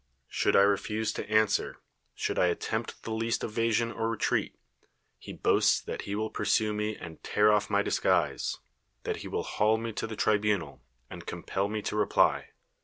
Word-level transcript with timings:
Should 0.29 0.55
I 0.55 0.61
refuse 0.63 1.13
to 1.13 1.29
answer, 1.29 1.79
should 2.15 2.39
I 2.39 2.47
attempt 2.47 3.03
the 3.03 3.11
least 3.13 3.43
evasion 3.43 3.91
or 3.91 4.09
retreat, 4.09 4.55
he 5.19 5.31
boasts 5.31 5.79
that 5.79 6.01
he 6.09 6.15
will 6.15 6.31
pursue 6.31 6.73
me 6.73 6.95
and 6.97 7.23
t 7.23 7.39
ar 7.39 7.51
off 7.51 7.69
my 7.69 7.83
disguise; 7.83 8.57
that 9.03 9.17
he 9.17 9.27
will 9.27 9.43
haul 9.43 9.77
me 9.77 9.91
to 9.91 10.07
the 10.07 10.15
tribunal, 10.15 10.81
and 11.11 11.27
compel 11.27 11.67
me 11.67 11.83
to 11.83 11.95
rei)ly. 11.95 12.45